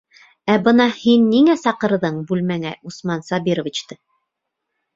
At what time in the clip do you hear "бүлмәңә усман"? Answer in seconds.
2.33-3.25